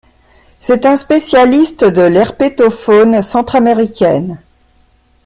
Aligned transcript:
C'est 0.59 0.87
un 0.87 0.95
spécialiste 0.95 1.83
de 1.83 2.01
l'herpétofaune 2.01 3.21
centraméricaine. 3.21 4.39